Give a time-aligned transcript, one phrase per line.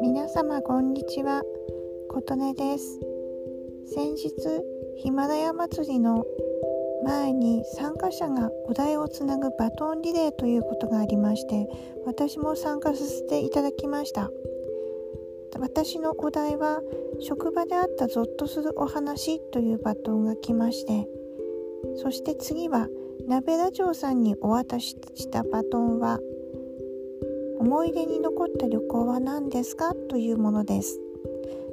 [0.00, 1.42] 皆様こんにちは。
[2.08, 3.00] 琴音です。
[3.92, 4.32] 先日
[4.98, 6.24] ヒマラヤ祭りの
[7.02, 11.68] 前に参加者がお題をつなぐバトンリレーということがありまして
[12.06, 14.30] 私も参加させていただきました。
[15.58, 16.80] 私のお題は
[17.18, 21.08] 職場であったゾッとするお話というバトンが来まして
[21.96, 22.88] そして次は
[23.26, 26.20] 鍋ラジオさんにお渡ししたバトンは
[27.58, 29.94] 思い出に残った旅行は何ですか？
[30.08, 31.00] というものです。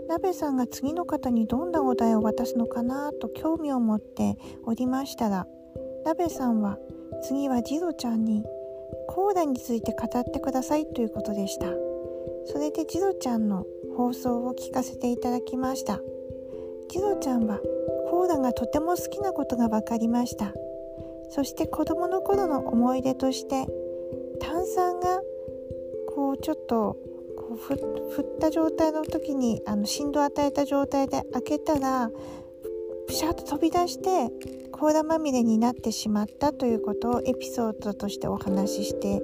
[0.08, 5.48] 鍋さんが次の方にどんなお題を渡すのかなと興味を持っておりましたら
[6.06, 6.78] 鍋さんは
[7.24, 8.44] 次はジロちゃんに
[9.08, 11.68] コーラについて語ってくださいということでした。
[12.46, 13.66] それでジロちゃんの
[13.98, 16.00] 放送を聞かせていただきました。
[16.90, 17.60] ジロちゃんは
[18.12, 20.54] コーラがとても好きなことが分かりました。
[21.30, 23.68] そして子供の頃の思い出として
[24.40, 25.20] 炭酸が
[26.16, 26.98] こうちょっと
[27.38, 27.74] こう振
[28.22, 32.10] った状態の時にあの振動を与えた状態で開けたら
[33.08, 34.32] プシャッと飛び出して
[34.72, 39.22] コーラまみれになってしまったということをエピソードとしてお話しして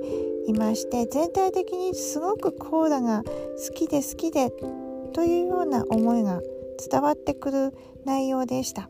[0.47, 4.51] いまして全体的にすごくコーラが好きで好きで
[5.13, 6.41] というような思いが
[6.89, 7.73] 伝わってくる
[8.05, 8.89] 内容でした。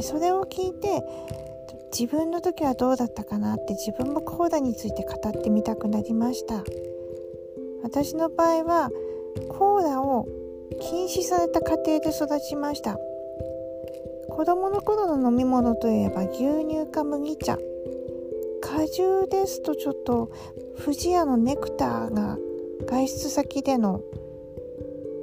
[0.00, 1.02] それを聞いて
[1.92, 6.64] 自分の時はどうだったかなって自分もコーラについて語ってみたくなりました。
[7.82, 8.90] 私の場合は
[9.48, 10.26] コーラを
[10.80, 12.98] 禁止された家庭で育ちました。
[14.28, 17.58] 子供の頃の飲み物といえば牛乳か麦茶。
[18.62, 20.30] 果汁ですとちょっと
[20.76, 22.38] 不二家のネクターが
[22.86, 24.00] 外出先での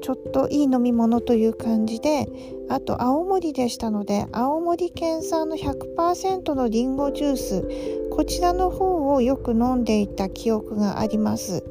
[0.01, 2.27] ちょっといい飲み物という感じで
[2.69, 7.67] あと青森でしたので青森県産の100%のりんごジュース
[8.11, 11.63] こちらの方をよく飲んでいた記憶があります。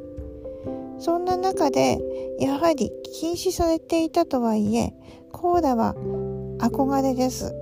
[0.99, 1.99] そんな中で
[2.41, 4.95] やはり禁止されていたとはいえ
[5.33, 5.95] コーラは
[6.59, 7.55] 憧れです。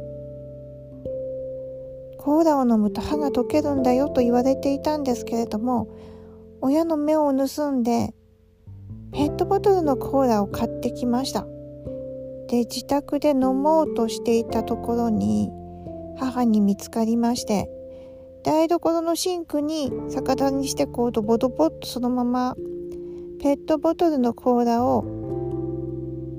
[2.19, 5.89] コーラを飲むと歯が溶けるんだよと言われていたんですけれども
[6.63, 8.15] 親の目を盗んで
[9.13, 11.47] ペットボトルのコーラを買ってきました。
[12.49, 15.51] で自宅で飲もうとしていたところに
[16.19, 17.71] 母に見つかりまして
[18.45, 22.55] 台所のシンクに逆立にしてこうドボドボッとそのまま
[23.41, 25.05] ペットボトルのコーラを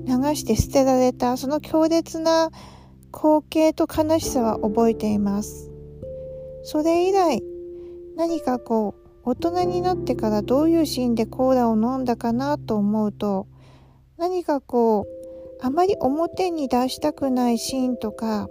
[0.06, 2.50] 流して捨てられたその強烈な
[3.12, 5.70] 光景と悲しさは覚えています。
[6.62, 7.42] それ以来
[8.16, 13.48] 何かこう大人になってからどういうシーンでコーラを飲んだかなと思うと
[14.18, 15.04] 何かこ
[15.60, 18.48] うあまり表に出したくないシーンとか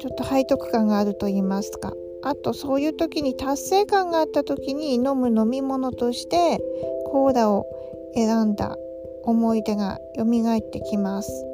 [0.00, 1.92] ちょっと背徳感があると言いますか。
[2.22, 6.58] あとそういう時に達成感があった時に飲む飲み物として
[7.04, 7.66] コーラを
[8.14, 8.78] 選んだ
[9.24, 11.46] 思い出が蘇ってきます。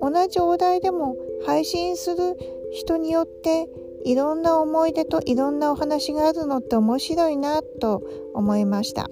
[0.00, 2.34] 同じお題でも配信する
[2.72, 3.68] 人によって
[4.04, 8.02] いろんな思い出といろんなお話があるのって面白いなと
[8.34, 9.08] 思いました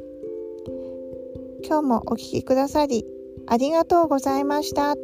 [1.64, 3.04] 今日もお聴きくださり
[3.46, 4.94] ありがとうございました。